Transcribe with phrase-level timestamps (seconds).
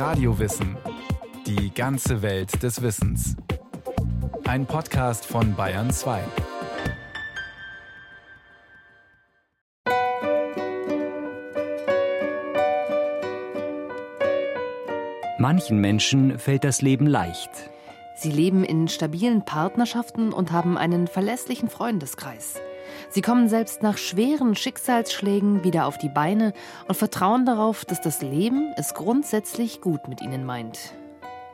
[0.00, 0.78] Radiowissen.
[1.46, 3.36] Die ganze Welt des Wissens.
[4.48, 6.22] Ein Podcast von Bayern 2.
[15.36, 17.50] Manchen Menschen fällt das Leben leicht.
[18.16, 22.54] Sie leben in stabilen Partnerschaften und haben einen verlässlichen Freundeskreis.
[23.08, 26.52] Sie kommen selbst nach schweren Schicksalsschlägen wieder auf die Beine
[26.88, 30.94] und vertrauen darauf, dass das Leben es grundsätzlich gut mit ihnen meint.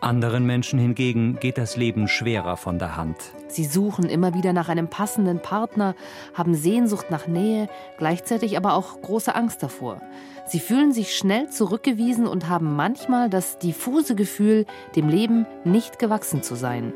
[0.01, 3.17] Anderen Menschen hingegen geht das Leben schwerer von der Hand.
[3.49, 5.95] Sie suchen immer wieder nach einem passenden Partner,
[6.35, 7.69] haben Sehnsucht nach Nähe,
[7.99, 10.01] gleichzeitig aber auch große Angst davor.
[10.47, 16.43] Sie fühlen sich schnell zurückgewiesen und haben manchmal das diffuse Gefühl, dem Leben nicht gewachsen
[16.43, 16.93] zu sein.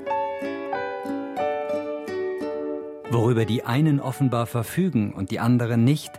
[3.13, 6.13] Worüber die einen offenbar verfügen und die anderen nicht,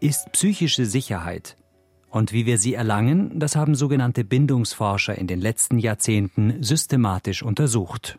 [0.00, 1.56] ist psychische Sicherheit.
[2.10, 8.18] Und wie wir sie erlangen, das haben sogenannte Bindungsforscher in den letzten Jahrzehnten systematisch untersucht.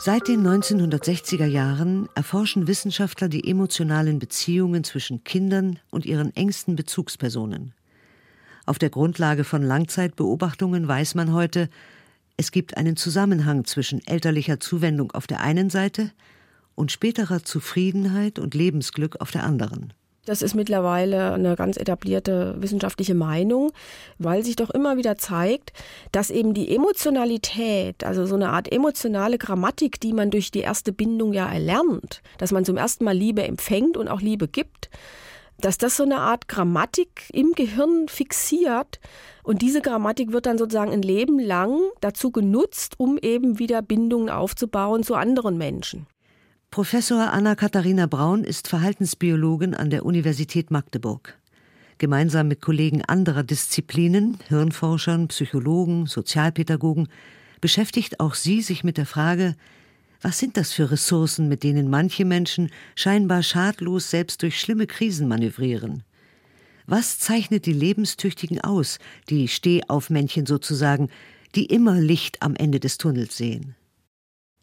[0.00, 7.72] Seit den 1960er Jahren erforschen Wissenschaftler die emotionalen Beziehungen zwischen Kindern und ihren engsten Bezugspersonen.
[8.66, 11.68] Auf der Grundlage von Langzeitbeobachtungen weiß man heute,
[12.36, 16.10] es gibt einen Zusammenhang zwischen elterlicher Zuwendung auf der einen Seite
[16.74, 19.92] und späterer Zufriedenheit und Lebensglück auf der anderen.
[20.26, 23.72] Das ist mittlerweile eine ganz etablierte wissenschaftliche Meinung,
[24.18, 25.72] weil sich doch immer wieder zeigt,
[26.12, 30.92] dass eben die Emotionalität, also so eine Art emotionale Grammatik, die man durch die erste
[30.92, 34.88] Bindung ja erlernt, dass man zum ersten Mal Liebe empfängt und auch Liebe gibt,
[35.58, 39.00] dass das so eine Art Grammatik im Gehirn fixiert,
[39.42, 44.30] und diese Grammatik wird dann sozusagen ein Leben lang dazu genutzt, um eben wieder Bindungen
[44.30, 46.06] aufzubauen zu anderen Menschen.
[46.70, 51.38] Professor Anna-Katharina Braun ist Verhaltensbiologin an der Universität Magdeburg.
[51.98, 57.08] Gemeinsam mit Kollegen anderer Disziplinen, Hirnforschern, Psychologen, Sozialpädagogen,
[57.60, 59.54] beschäftigt auch sie sich mit der Frage,
[60.24, 65.28] was sind das für Ressourcen, mit denen manche Menschen scheinbar schadlos selbst durch schlimme Krisen
[65.28, 66.02] manövrieren?
[66.86, 68.98] Was zeichnet die Lebenstüchtigen aus,
[69.28, 71.10] die Stehaufmännchen sozusagen,
[71.54, 73.74] die immer Licht am Ende des Tunnels sehen?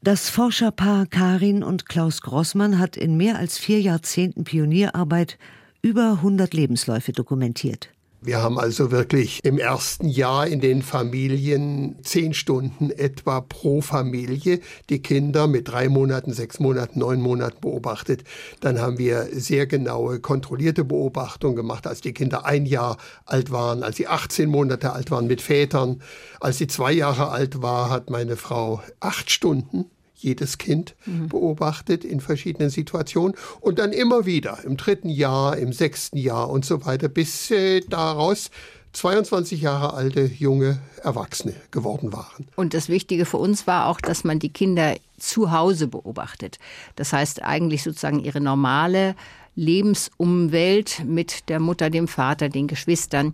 [0.01, 5.37] Das Forscherpaar Karin und Klaus Grossmann hat in mehr als vier Jahrzehnten Pionierarbeit
[5.83, 7.89] über 100 Lebensläufe dokumentiert.
[8.23, 14.59] Wir haben also wirklich im ersten Jahr in den Familien zehn Stunden etwa pro Familie
[14.91, 18.23] die Kinder mit drei Monaten, sechs Monaten, neun Monaten beobachtet.
[18.59, 23.81] Dann haben wir sehr genaue, kontrollierte Beobachtungen gemacht, als die Kinder ein Jahr alt waren,
[23.81, 26.03] als sie 18 Monate alt waren mit Vätern.
[26.39, 29.85] Als sie zwei Jahre alt war, hat meine Frau acht Stunden
[30.23, 31.29] jedes Kind mhm.
[31.29, 36.65] beobachtet in verschiedenen Situationen und dann immer wieder im dritten Jahr, im sechsten Jahr und
[36.65, 38.49] so weiter, bis äh, daraus
[38.93, 42.47] 22 Jahre alte junge Erwachsene geworden waren.
[42.55, 46.59] Und das Wichtige für uns war auch, dass man die Kinder zu Hause beobachtet.
[46.95, 49.15] Das heißt eigentlich sozusagen ihre normale
[49.55, 53.33] Lebensumwelt mit der Mutter, dem Vater, den Geschwistern,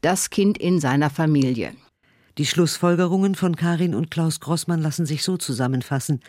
[0.00, 1.72] das Kind in seiner Familie.
[2.38, 6.20] Die Schlussfolgerungen von Karin und Klaus Grossmann lassen sich so zusammenfassen.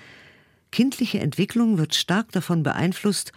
[0.72, 3.32] Kindliche Entwicklung wird stark davon beeinflusst,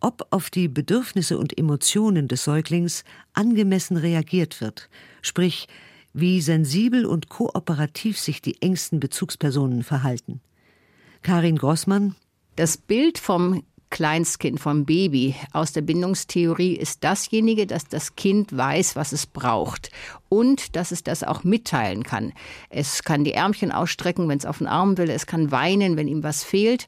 [0.00, 4.88] ob auf die Bedürfnisse und Emotionen des Säuglings angemessen reagiert wird,
[5.22, 5.68] sprich
[6.12, 10.40] wie sensibel und kooperativ sich die engsten Bezugspersonen verhalten.
[11.22, 12.16] Karin Grossmann
[12.56, 18.96] Das Bild vom Kleinstkind, vom Baby aus der Bindungstheorie ist dasjenige, dass das Kind weiß,
[18.96, 19.90] was es braucht
[20.28, 22.32] und dass es das auch mitteilen kann.
[22.70, 26.08] Es kann die Ärmchen ausstrecken, wenn es auf den Arm will, es kann weinen, wenn
[26.08, 26.86] ihm was fehlt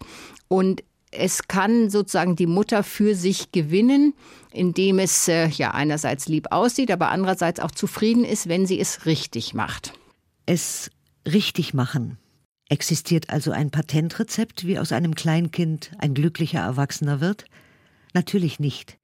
[0.49, 4.15] und es kann sozusagen die Mutter für sich gewinnen,
[4.53, 9.07] indem es äh, ja einerseits lieb aussieht, aber andererseits auch zufrieden ist, wenn sie es
[9.07, 9.93] richtig macht.
[10.47, 10.91] Es
[11.27, 12.19] richtig machen.
[12.71, 17.47] Existiert also ein Patentrezept, wie aus einem Kleinkind ein glücklicher Erwachsener wird?
[18.15, 18.97] Natürlich nicht.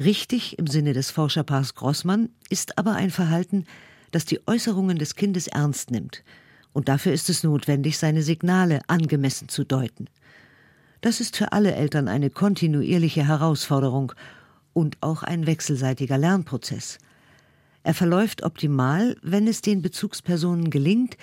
[0.00, 3.66] Richtig im Sinne des Forscherpaars Grossmann ist aber ein Verhalten,
[4.10, 6.24] das die Äußerungen des Kindes ernst nimmt.
[6.72, 10.10] Und dafür ist es notwendig, seine Signale angemessen zu deuten.
[11.00, 14.12] Das ist für alle Eltern eine kontinuierliche Herausforderung
[14.72, 16.98] und auch ein wechselseitiger Lernprozess.
[17.84, 21.16] Er verläuft optimal, wenn es den Bezugspersonen gelingt,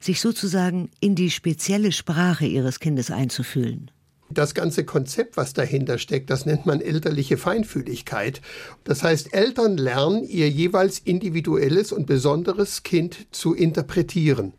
[0.00, 3.90] sich sozusagen in die spezielle Sprache ihres Kindes einzufühlen.
[4.28, 8.40] Das ganze Konzept, was dahinter steckt, das nennt man elterliche Feinfühligkeit.
[8.82, 14.52] Das heißt, Eltern lernen ihr jeweils individuelles und besonderes Kind zu interpretieren.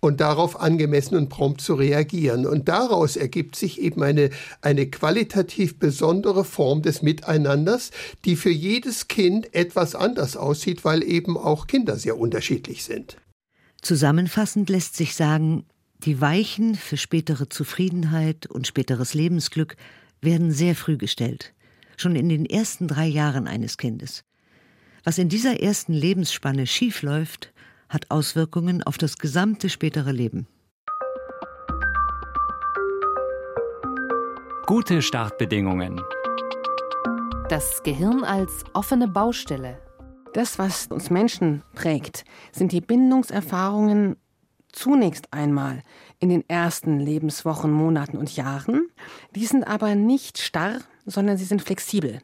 [0.00, 2.44] und darauf angemessen und prompt zu reagieren.
[2.44, 4.30] Und daraus ergibt sich eben eine,
[4.62, 7.92] eine qualitativ besondere Form des Miteinanders,
[8.24, 13.16] die für jedes Kind etwas anders aussieht, weil eben auch Kinder sehr unterschiedlich sind.
[13.82, 15.64] Zusammenfassend lässt sich sagen,
[15.98, 19.76] die Weichen für spätere Zufriedenheit und späteres Lebensglück
[20.20, 21.54] werden sehr früh gestellt,
[21.96, 24.24] schon in den ersten drei Jahren eines Kindes.
[25.04, 27.52] Was in dieser ersten Lebensspanne schiefläuft,
[27.88, 30.46] hat Auswirkungen auf das gesamte spätere Leben.
[34.66, 36.00] Gute Startbedingungen.
[37.48, 39.78] Das Gehirn als offene Baustelle.
[40.32, 44.16] Das, was uns Menschen prägt, sind die Bindungserfahrungen
[44.72, 45.82] zunächst einmal
[46.20, 48.88] in den ersten Lebenswochen, Monaten und Jahren.
[49.34, 52.20] Die sind aber nicht starr, sondern sie sind flexibel.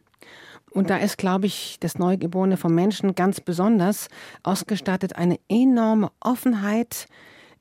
[0.71, 4.09] Und da ist, glaube ich, das Neugeborene vom Menschen ganz besonders
[4.43, 7.09] ausgestattet, eine enorme Offenheit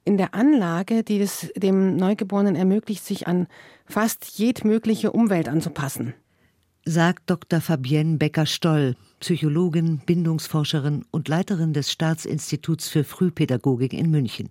[0.04, 3.48] in der Anlage, die es dem Neugeborenen ermöglicht, sich an
[3.86, 6.14] fast jedmögliche Umwelt anzupassen.
[6.86, 7.62] Sagt Dr.
[7.62, 14.50] Fabienne Becker-Stoll, Psychologin, Bindungsforscherin und Leiterin des Staatsinstituts für Frühpädagogik in München.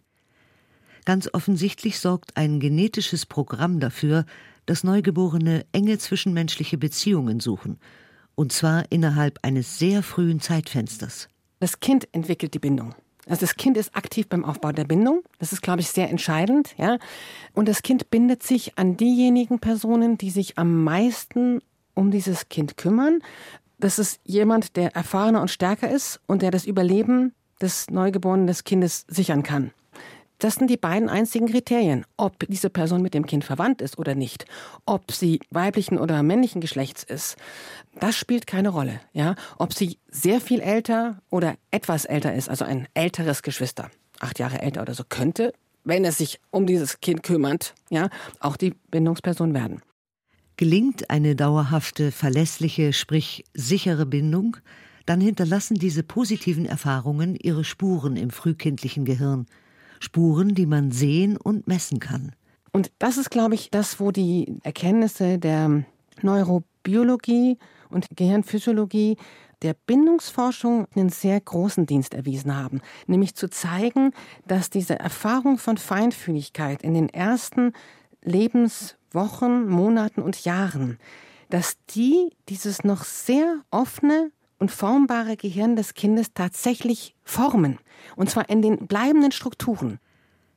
[1.04, 4.26] Ganz offensichtlich sorgt ein genetisches Programm dafür,
[4.66, 7.78] dass Neugeborene enge zwischenmenschliche Beziehungen suchen–
[8.34, 11.28] und zwar innerhalb eines sehr frühen Zeitfensters.
[11.60, 12.94] Das Kind entwickelt die Bindung.
[13.26, 15.22] Also das Kind ist aktiv beim Aufbau der Bindung.
[15.38, 16.74] Das ist, glaube ich, sehr entscheidend.
[16.76, 16.98] Ja?
[17.54, 21.62] Und das Kind bindet sich an diejenigen Personen, die sich am meisten
[21.94, 23.20] um dieses Kind kümmern.
[23.78, 28.64] Das ist jemand, der erfahrener und stärker ist und der das Überleben des neugeborenen des
[28.64, 29.72] Kindes sichern kann.
[30.38, 34.14] Das sind die beiden einzigen Kriterien, ob diese Person mit dem Kind verwandt ist oder
[34.14, 34.46] nicht,
[34.84, 37.36] ob sie weiblichen oder männlichen Geschlechts ist.
[38.00, 39.36] Das spielt keine Rolle, ja.
[39.58, 43.90] Ob sie sehr viel älter oder etwas älter ist, also ein älteres Geschwister,
[44.20, 45.52] acht Jahre älter oder so, könnte,
[45.84, 48.08] wenn es sich um dieses Kind kümmert, ja,
[48.40, 49.82] auch die Bindungsperson werden.
[50.56, 54.56] Gelingt eine dauerhafte, verlässliche, sprich sichere Bindung,
[55.06, 59.46] dann hinterlassen diese positiven Erfahrungen ihre Spuren im frühkindlichen Gehirn–
[60.04, 62.32] Spuren, die man sehen und messen kann.
[62.72, 65.84] Und das ist, glaube ich, das, wo die Erkenntnisse der
[66.22, 67.58] Neurobiologie
[67.88, 69.16] und Gehirnphysiologie
[69.62, 74.10] der Bindungsforschung einen sehr großen Dienst erwiesen haben, nämlich zu zeigen,
[74.46, 77.72] dass diese Erfahrung von Feinfühligkeit in den ersten
[79.14, 80.98] Lebenswochen, Monaten und Jahren,
[81.48, 87.78] dass die dieses noch sehr offene und formbare Gehirn des Kindes tatsächlich formen.
[88.16, 89.98] Und zwar in den bleibenden Strukturen.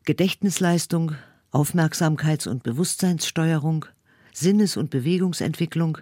[0.06, 1.14] Gedächtnisleistung,
[1.52, 3.86] Aufmerksamkeits- und Bewusstseinssteuerung,
[4.34, 6.00] Sinnes- und Bewegungsentwicklung.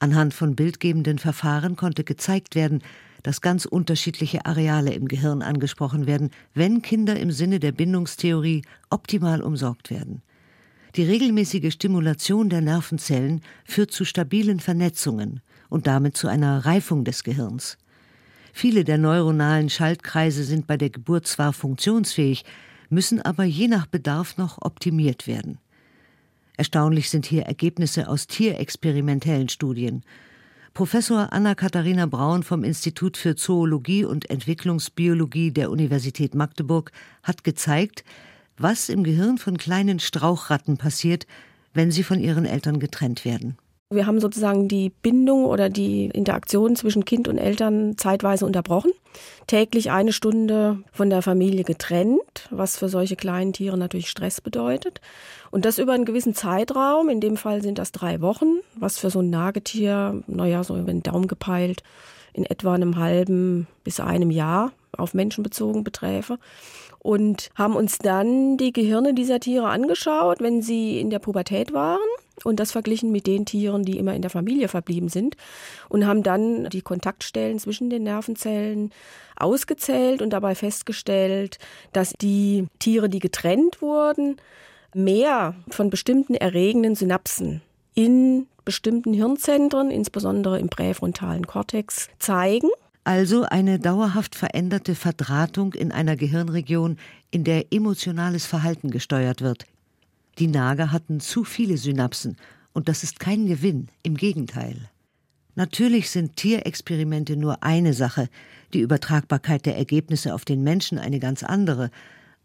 [0.00, 2.82] Anhand von bildgebenden Verfahren konnte gezeigt werden,
[3.22, 9.42] dass ganz unterschiedliche Areale im Gehirn angesprochen werden, wenn Kinder im Sinne der Bindungstheorie optimal
[9.42, 10.22] umsorgt werden.
[10.98, 17.22] Die regelmäßige Stimulation der Nervenzellen führt zu stabilen Vernetzungen und damit zu einer Reifung des
[17.22, 17.78] Gehirns.
[18.52, 22.44] Viele der neuronalen Schaltkreise sind bei der Geburt zwar funktionsfähig,
[22.88, 25.58] müssen aber je nach Bedarf noch optimiert werden.
[26.56, 30.02] Erstaunlich sind hier Ergebnisse aus tierexperimentellen Studien.
[30.74, 36.90] Professor Anna-Katharina Braun vom Institut für Zoologie und Entwicklungsbiologie der Universität Magdeburg
[37.22, 38.02] hat gezeigt,
[38.58, 41.26] was im Gehirn von kleinen Strauchratten passiert,
[41.74, 43.56] wenn sie von ihren Eltern getrennt werden.
[43.90, 48.90] Wir haben sozusagen die Bindung oder die Interaktion zwischen Kind und Eltern zeitweise unterbrochen.
[49.46, 55.00] Täglich eine Stunde von der Familie getrennt, was für solche kleinen Tiere natürlich Stress bedeutet.
[55.50, 57.08] Und das über einen gewissen Zeitraum.
[57.08, 60.92] In dem Fall sind das drei Wochen, was für so ein Nagetier, naja, so über
[60.92, 61.82] den Daumen gepeilt,
[62.34, 66.38] in etwa einem halben bis einem Jahr auf Menschen bezogen beträfe
[67.00, 71.98] und haben uns dann die Gehirne dieser Tiere angeschaut, wenn sie in der Pubertät waren
[72.44, 75.36] und das verglichen mit den Tieren, die immer in der Familie verblieben sind
[75.88, 78.92] und haben dann die Kontaktstellen zwischen den Nervenzellen
[79.36, 81.58] ausgezählt und dabei festgestellt,
[81.92, 84.36] dass die Tiere, die getrennt wurden,
[84.94, 87.62] mehr von bestimmten erregenden Synapsen
[87.94, 92.68] in bestimmten Hirnzentren, insbesondere im präfrontalen Kortex, zeigen.
[93.08, 96.98] Also eine dauerhaft veränderte Verdrahtung in einer Gehirnregion,
[97.30, 99.64] in der emotionales Verhalten gesteuert wird,
[100.38, 102.36] die Nager hatten zu viele Synapsen,
[102.74, 104.90] und das ist kein Gewinn, im Gegenteil.
[105.54, 108.28] Natürlich sind Tierexperimente nur eine Sache,
[108.74, 111.90] die Übertragbarkeit der Ergebnisse auf den Menschen eine ganz andere,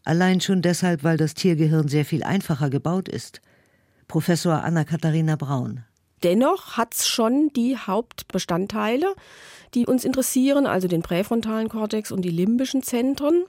[0.02, 3.42] allein schon deshalb, weil das Tiergehirn sehr viel einfacher gebaut ist.
[4.08, 5.84] Professor Anna-Katharina Braun.
[6.24, 9.14] Dennoch hat es schon die Hauptbestandteile,
[9.74, 13.44] die uns interessieren, also den präfrontalen Kortex und die limbischen Zentren.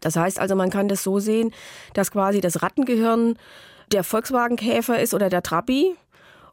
[0.00, 1.52] Das heißt also, man kann das so sehen,
[1.94, 3.36] dass quasi das Rattengehirn
[3.90, 5.96] der Volkswagenkäfer ist oder der Trabi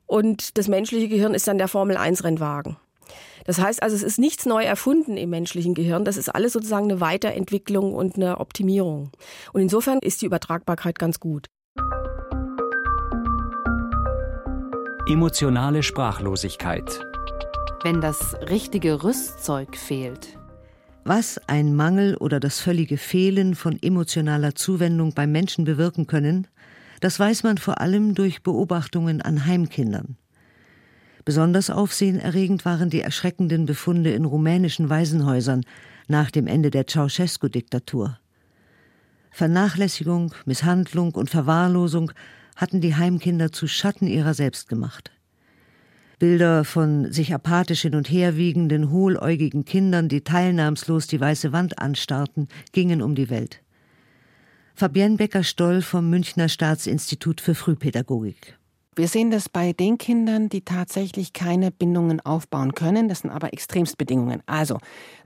[0.07, 2.77] und das menschliche Gehirn ist dann der Formel-1-Rennwagen.
[3.45, 6.03] Das heißt also, es ist nichts neu erfunden im menschlichen Gehirn.
[6.03, 9.11] Das ist alles sozusagen eine Weiterentwicklung und eine Optimierung.
[9.53, 11.47] Und insofern ist die Übertragbarkeit ganz gut.
[15.09, 17.03] Emotionale Sprachlosigkeit.
[17.81, 20.37] Wenn das richtige Rüstzeug fehlt.
[21.03, 26.45] Was ein Mangel oder das völlige Fehlen von emotionaler Zuwendung beim Menschen bewirken können,
[27.01, 30.15] das weiß man vor allem durch Beobachtungen an Heimkindern.
[31.25, 35.65] Besonders aufsehenerregend waren die erschreckenden Befunde in rumänischen Waisenhäusern
[36.07, 38.19] nach dem Ende der Ceausescu-Diktatur.
[39.31, 42.11] Vernachlässigung, Misshandlung und Verwahrlosung
[42.59, 45.11] hatten die Heimkinder zu Schatten ihrer selbst gemacht.
[46.19, 51.79] Bilder von sich apathisch hin und her wiegenden, hohläugigen Kindern, die teilnahmslos die weiße Wand
[51.79, 53.61] anstarrten, gingen um die Welt.
[54.75, 58.58] Fabienne Becker-Stoll vom Münchner Staatsinstitut für Frühpädagogik.
[58.95, 63.07] Wir sehen das bei den Kindern, die tatsächlich keine Bindungen aufbauen können.
[63.07, 64.41] Das sind aber Extremstbedingungen.
[64.45, 64.79] Also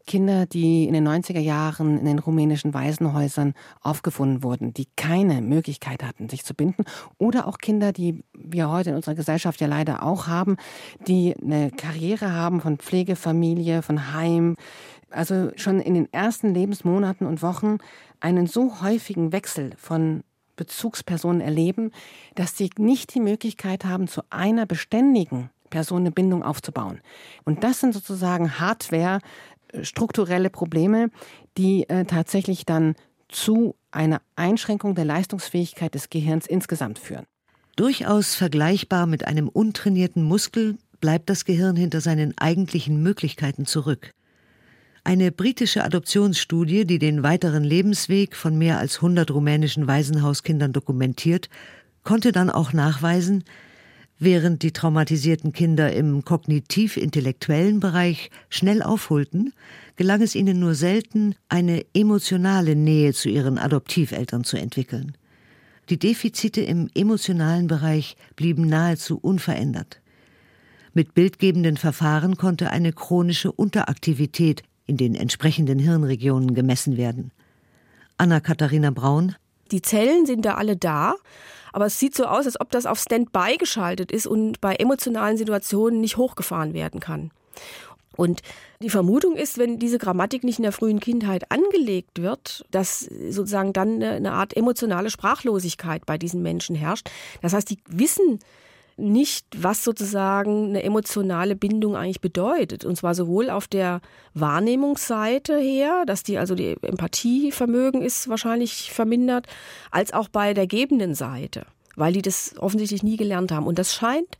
[0.06, 6.04] Kinder, die in den 90er Jahren in den rumänischen Waisenhäusern aufgefunden wurden, die keine Möglichkeit
[6.04, 6.84] hatten, sich zu binden.
[7.18, 10.58] Oder auch Kinder, die wir heute in unserer Gesellschaft ja leider auch haben,
[11.08, 14.58] die eine Karriere haben von Pflegefamilie, von Heim.
[15.10, 17.78] Also schon in den ersten Lebensmonaten und Wochen
[18.20, 20.24] einen so häufigen Wechsel von
[20.56, 21.92] Bezugspersonen erleben,
[22.36, 27.02] dass sie nicht die Möglichkeit haben, zu einer beständigen Person eine Bindung aufzubauen.
[27.46, 29.20] Und das sind sozusagen Hardware,
[29.70, 31.10] äh, strukturelle Probleme,
[31.58, 32.96] die äh, tatsächlich dann
[33.28, 37.26] zu einer Einschränkung der Leistungsfähigkeit des Gehirns insgesamt führen.
[37.76, 44.12] Durchaus vergleichbar mit einem untrainierten Muskel bleibt das Gehirn hinter seinen eigentlichen Möglichkeiten zurück.
[45.06, 51.50] Eine britische Adoptionsstudie, die den weiteren Lebensweg von mehr als 100 rumänischen Waisenhauskindern dokumentiert,
[52.04, 53.44] konnte dann auch nachweisen,
[54.18, 59.52] während die traumatisierten Kinder im kognitiv-intellektuellen Bereich schnell aufholten,
[59.98, 65.18] gelang es ihnen nur selten, eine emotionale Nähe zu ihren Adoptiveltern zu entwickeln.
[65.90, 70.00] Die Defizite im emotionalen Bereich blieben nahezu unverändert.
[70.94, 77.32] Mit bildgebenden Verfahren konnte eine chronische Unteraktivität in den entsprechenden Hirnregionen gemessen werden.
[78.18, 79.36] Anna-Katharina Braun.
[79.72, 81.16] Die Zellen sind da alle da,
[81.72, 85.38] aber es sieht so aus, als ob das auf Standby geschaltet ist und bei emotionalen
[85.38, 87.32] Situationen nicht hochgefahren werden kann.
[88.16, 88.42] Und
[88.80, 93.74] die Vermutung ist, wenn diese Grammatik nicht in der frühen Kindheit angelegt wird, dass sozusagen
[93.74, 97.10] dann eine Art emotionale Sprachlosigkeit bei diesen Menschen herrscht.
[97.42, 98.40] Das heißt, die wissen
[98.98, 102.86] nicht, was sozusagen eine emotionale Bindung eigentlich bedeutet.
[102.86, 104.02] Und zwar sowohl auf der
[104.34, 109.48] Wahrnehmungsseite her, dass die also die Empathievermögen ist wahrscheinlich vermindert,
[109.92, 113.68] als auch bei der gebenden Seite, weil die das offensichtlich nie gelernt haben.
[113.68, 114.38] Und das scheint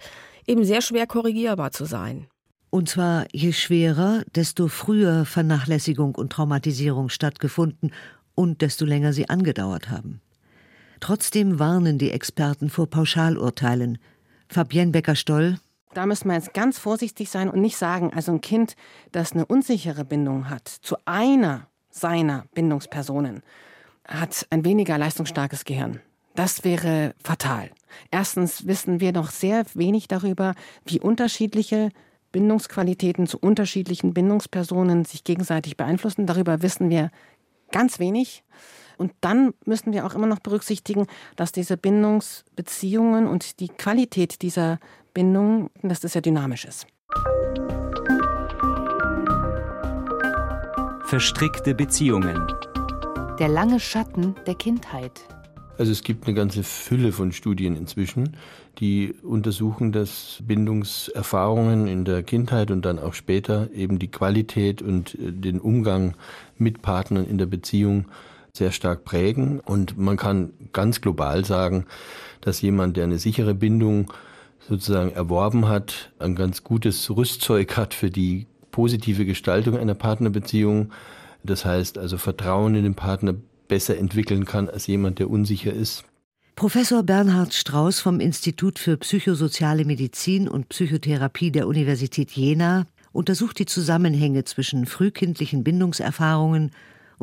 [0.48, 2.28] eben sehr schwer korrigierbar zu sein.
[2.70, 7.92] Und zwar je schwerer, desto früher Vernachlässigung und Traumatisierung stattgefunden
[8.34, 10.22] und desto länger sie angedauert haben.
[11.00, 14.00] Trotzdem warnen die Experten vor Pauschalurteilen,
[14.48, 15.58] Fabienne Becker-Stoll.
[15.94, 18.76] Da müssen wir jetzt ganz vorsichtig sein und nicht sagen, also ein Kind,
[19.12, 23.44] das eine unsichere Bindung hat zu einer seiner Bindungspersonen,
[24.08, 26.02] hat ein weniger leistungsstarkes Gehirn.
[26.36, 27.70] Das wäre fatal.
[28.10, 31.90] Erstens wissen wir noch sehr wenig darüber, wie unterschiedliche
[32.32, 36.26] Bindungsqualitäten zu unterschiedlichen Bindungspersonen sich gegenseitig beeinflussen.
[36.26, 37.12] Darüber wissen wir
[37.72, 38.44] ganz wenig.
[38.98, 44.80] Und dann müssen wir auch immer noch berücksichtigen, dass diese Bindungsbeziehungen und die Qualität dieser
[45.14, 46.88] Bindung, dass das ja dynamisch ist.
[51.06, 52.48] Verstrickte Beziehungen.
[53.40, 55.22] Der lange Schatten der Kindheit.
[55.78, 58.38] Also es gibt eine ganze Fülle von Studien inzwischen,
[58.80, 65.16] die untersuchen, dass Bindungserfahrungen in der Kindheit und dann auch später eben die Qualität und
[65.16, 66.16] äh, den Umgang
[66.58, 68.06] mit Partnern in der Beziehung
[68.56, 69.60] sehr stark prägen.
[69.60, 71.86] Und man kann ganz global sagen,
[72.42, 74.14] dass jemand, der eine sichere Bindung
[74.70, 80.92] sozusagen erworben hat, ein ganz gutes Rüstzeug hat für die positive Gestaltung einer Partnerbeziehung.
[81.44, 83.34] Das heißt also Vertrauen in den Partner
[83.68, 86.04] besser entwickeln kann als jemand, der unsicher ist.
[86.56, 93.66] Professor Bernhard Strauß vom Institut für psychosoziale Medizin und Psychotherapie der Universität Jena untersucht die
[93.66, 96.72] Zusammenhänge zwischen frühkindlichen Bindungserfahrungen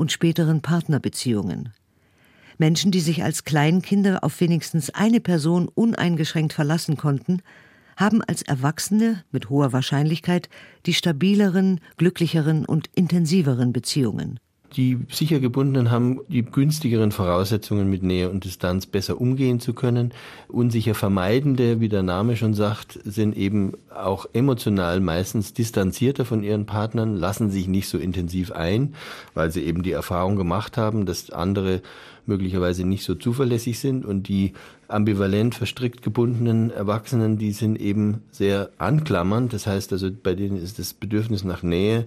[0.00, 1.74] und späteren Partnerbeziehungen.
[2.56, 7.42] Menschen, die sich als Kleinkinder auf wenigstens eine Person uneingeschränkt verlassen konnten,
[7.98, 10.48] haben als Erwachsene mit hoher Wahrscheinlichkeit
[10.86, 14.40] die stabileren, glücklicheren und intensiveren Beziehungen.
[14.76, 20.12] Die sicher gebundenen haben die günstigeren Voraussetzungen mit Nähe und Distanz besser umgehen zu können.
[20.46, 26.66] Unsicher vermeidende, wie der Name schon sagt, sind eben auch emotional meistens distanzierter von ihren
[26.66, 28.94] Partnern, lassen sich nicht so intensiv ein,
[29.34, 31.82] weil sie eben die Erfahrung gemacht haben, dass andere
[32.26, 34.52] möglicherweise nicht so zuverlässig sind und die
[34.86, 39.52] ambivalent verstrickt gebundenen Erwachsenen, die sind eben sehr anklammernd.
[39.52, 42.06] Das heißt also, bei denen ist das Bedürfnis nach Nähe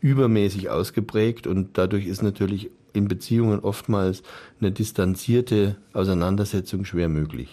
[0.00, 4.22] übermäßig ausgeprägt und dadurch ist natürlich in Beziehungen oftmals
[4.60, 7.48] eine distanzierte Auseinandersetzung schwer möglich.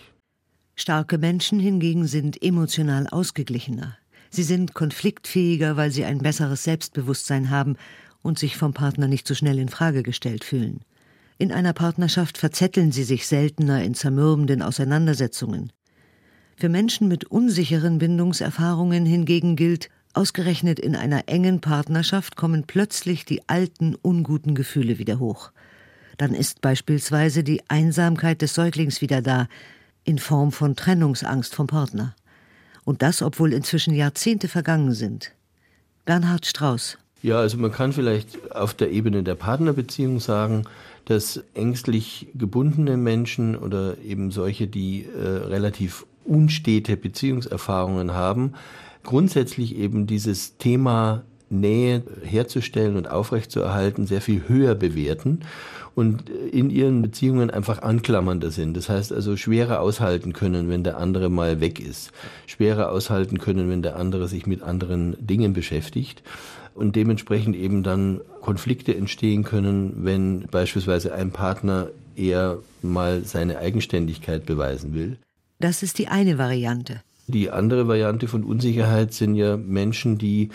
[0.76, 3.98] Starke Menschen hingegen sind emotional ausgeglichener.
[4.30, 7.78] Sie sind konfliktfähiger, weil sie ein besseres Selbstbewusstsein haben
[8.22, 10.82] und sich vom Partner nicht so schnell in Frage gestellt fühlen.
[11.40, 15.72] In einer Partnerschaft verzetteln sie sich seltener in zermürbenden Auseinandersetzungen.
[16.58, 23.48] Für Menschen mit unsicheren Bindungserfahrungen hingegen gilt, Ausgerechnet in einer engen Partnerschaft kommen plötzlich die
[23.48, 25.52] alten, unguten Gefühle wieder hoch.
[26.18, 29.48] Dann ist beispielsweise die Einsamkeit des Säuglings wieder da,
[30.06, 32.16] in Form von Trennungsangst vom Partner.
[32.84, 35.34] Und das, obwohl inzwischen Jahrzehnte vergangen sind.
[36.06, 36.98] Bernhard Strauß.
[37.22, 40.64] Ja, also man kann vielleicht auf der Ebene der Partnerbeziehung sagen,
[41.06, 48.56] dass ängstlich gebundene Menschen oder eben solche, die äh, relativ unstete Beziehungserfahrungen haben,
[49.08, 55.40] grundsätzlich eben dieses Thema Nähe herzustellen und aufrechtzuerhalten sehr viel höher bewerten
[55.96, 58.76] und in ihren Beziehungen einfach anklammernder sind.
[58.76, 62.12] Das heißt also schwerer aushalten können, wenn der andere mal weg ist.
[62.46, 66.22] Schwerer aushalten können, wenn der andere sich mit anderen Dingen beschäftigt
[66.76, 71.88] und dementsprechend eben dann Konflikte entstehen können, wenn beispielsweise ein Partner
[72.18, 75.18] eher mal seine Eigenständigkeit beweisen will.
[75.60, 77.02] Das ist die eine Variante.
[77.30, 80.48] Die andere Variante von Unsicherheit sind ja Menschen, die,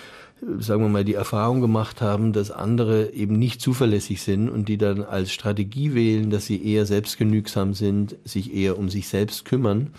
[0.59, 4.79] sagen wir mal, die Erfahrung gemacht haben, dass andere eben nicht zuverlässig sind und die
[4.79, 9.91] dann als Strategie wählen, dass sie eher selbstgenügsam sind, sich eher um sich selbst kümmern.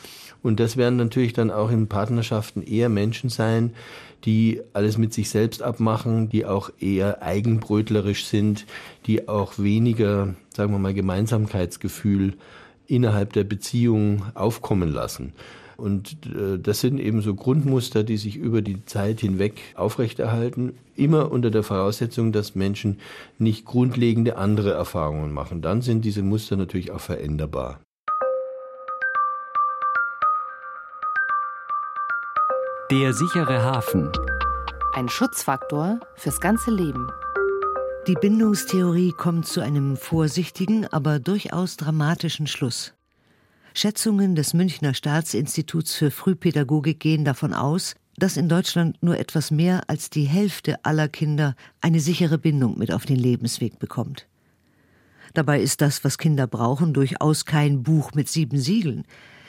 [0.42, 3.74] Und das werden natürlich dann auch in Partnerschaften eher Menschen sein,
[4.26, 8.66] die alles mit sich selbst abmachen, die auch eher eigenbrötlerisch sind,
[9.06, 12.34] die auch weniger, sagen wir mal, Gemeinsamkeitsgefühl
[12.88, 15.34] innerhalb der Beziehung aufkommen lassen.
[15.78, 21.32] Und äh, das sind eben so Grundmuster, die sich über die Zeit hinweg aufrechterhalten, immer
[21.32, 23.00] unter der Voraussetzung, dass Menschen
[23.40, 25.62] nicht grundlegende andere Erfahrungen machen.
[25.62, 27.80] Dann sind diese Muster natürlich auch veränderbar.
[32.92, 34.12] Der sichere Hafen.
[34.94, 37.08] Ein Schutzfaktor fürs ganze Leben.
[38.06, 42.94] Die Bindungstheorie kommt zu einem vorsichtigen, aber durchaus dramatischen Schluss.
[43.76, 49.90] Schätzungen des Münchner Staatsinstituts für Frühpädagogik gehen davon aus, dass in Deutschland nur etwas mehr
[49.90, 54.28] als die Hälfte aller Kinder eine sichere Bindung mit auf den Lebensweg bekommt.
[55.34, 59.06] Dabei ist das, was Kinder brauchen, durchaus kein Buch mit sieben Siegeln.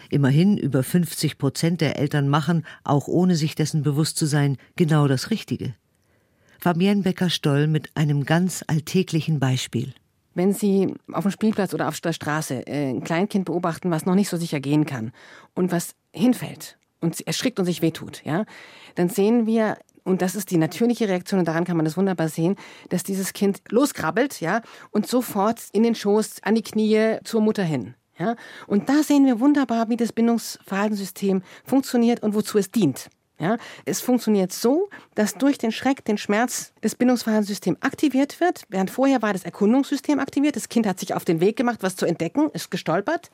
[0.08, 5.06] Immerhin über 50 Prozent der Eltern machen, auch ohne sich dessen bewusst zu sein, genau
[5.06, 5.74] das Richtige.
[6.58, 9.92] Fabienne Becker-Stoll mit einem ganz alltäglichen Beispiel
[10.34, 14.14] wenn Sie auf dem Spielplatz oder auf der Straße äh, ein Kleinkind beobachten, was noch
[14.14, 15.12] nicht so sicher gehen kann
[15.54, 18.44] und was hinfällt und erschrickt und sich wehtut, ja,
[18.94, 22.28] dann sehen wir und das ist die natürliche Reaktion und daran kann man das wunderbar
[22.28, 22.56] sehen,
[22.90, 27.64] dass dieses Kind loskrabbelt, ja, und sofort in den Schoß, an die Knie zur Mutter
[27.64, 27.94] hin.
[28.18, 28.36] Ja?
[28.66, 33.08] Und da sehen wir wunderbar, wie das Bindungsverhaltenssystem funktioniert und wozu es dient.
[33.38, 38.90] Ja, es funktioniert so, dass durch den Schreck, den Schmerz das Bindungsverhaltenssystem aktiviert wird, während
[38.90, 40.54] vorher war das Erkundungssystem aktiviert.
[40.54, 43.32] Das Kind hat sich auf den Weg gemacht, was zu entdecken, ist gestolpert.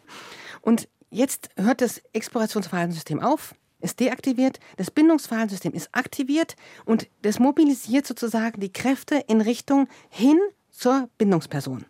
[0.62, 8.06] Und jetzt hört das Explorationsverhaltenssystem auf, ist deaktiviert, das Bindungsverhaltenssystem ist aktiviert und das mobilisiert
[8.06, 10.38] sozusagen die Kräfte in Richtung hin
[10.70, 11.84] zur Bindungsperson.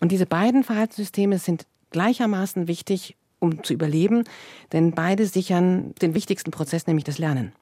[0.00, 4.24] Und diese beiden Verhaltenssysteme sind gleichermaßen wichtig um zu überleben,
[4.72, 7.52] denn beide sichern den wichtigsten Prozess, nämlich das Lernen.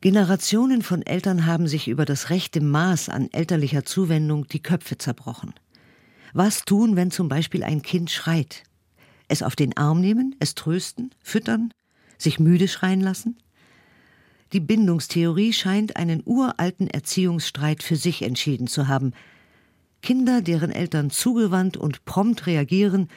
[0.00, 5.52] Generationen von Eltern haben sich über das rechte Maß an elterlicher Zuwendung die Köpfe zerbrochen.
[6.32, 8.62] Was tun, wenn zum Beispiel ein Kind schreit?
[9.28, 11.74] Es auf den Arm nehmen, es trösten, füttern,
[12.16, 13.36] sich müde schreien lassen?
[14.52, 19.12] Die Bindungstheorie scheint einen uralten Erziehungsstreit für sich entschieden zu haben.
[20.02, 23.08] Kinder, deren Eltern zugewandt und prompt reagieren,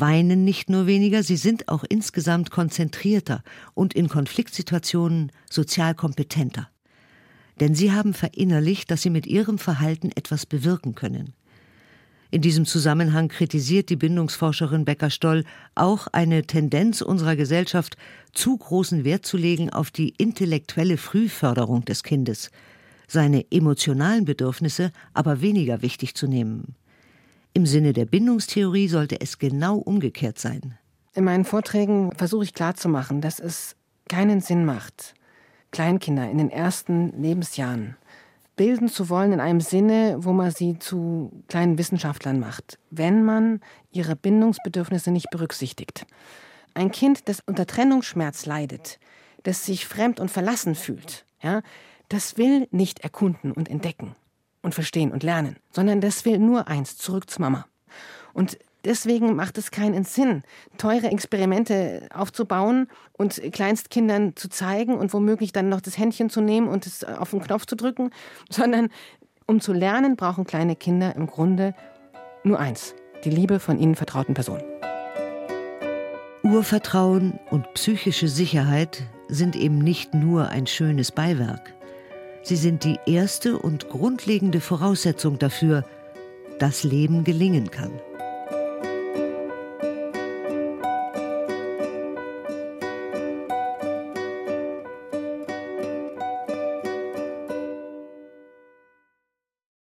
[0.00, 3.42] weinen nicht nur weniger, sie sind auch insgesamt konzentrierter
[3.74, 6.68] und in Konfliktsituationen sozial kompetenter.
[7.60, 11.34] Denn sie haben verinnerlicht, dass sie mit ihrem Verhalten etwas bewirken können.
[12.30, 17.96] In diesem Zusammenhang kritisiert die Bindungsforscherin Becker-Stoll auch eine Tendenz unserer Gesellschaft,
[18.32, 22.50] zu großen Wert zu legen auf die intellektuelle Frühförderung des Kindes.
[23.08, 26.76] seine emotionalen Bedürfnisse aber weniger wichtig zu nehmen.
[27.54, 30.78] Im Sinne der Bindungstheorie sollte es genau umgekehrt sein.
[31.14, 33.74] In meinen Vorträgen versuche ich klarzumachen, dass es
[34.08, 35.14] keinen Sinn macht,
[35.70, 37.96] Kleinkinder in den ersten Lebensjahren
[38.56, 43.60] bilden zu wollen in einem Sinne, wo man sie zu kleinen Wissenschaftlern macht, wenn man
[43.92, 46.06] ihre Bindungsbedürfnisse nicht berücksichtigt.
[46.74, 48.98] Ein Kind, das unter Trennungsschmerz leidet,
[49.44, 51.62] das sich fremd und verlassen fühlt, ja,
[52.08, 54.16] das will nicht erkunden und entdecken
[54.62, 57.66] und verstehen und lernen, sondern das will nur eins, zurück zu Mama.
[58.32, 60.44] Und Deswegen macht es keinen Sinn,
[60.78, 66.68] teure Experimente aufzubauen und Kleinstkindern zu zeigen und womöglich dann noch das Händchen zu nehmen
[66.68, 68.10] und es auf den Knopf zu drücken,
[68.50, 68.88] sondern
[69.46, 71.74] um zu lernen, brauchen kleine Kinder im Grunde
[72.44, 72.94] nur eins,
[73.24, 74.64] die Liebe von ihnen vertrauten Personen.
[76.44, 81.77] Urvertrauen und psychische Sicherheit sind eben nicht nur ein schönes Beiwerk.
[82.48, 85.84] Sie sind die erste und grundlegende Voraussetzung dafür,
[86.58, 87.90] dass Leben gelingen kann.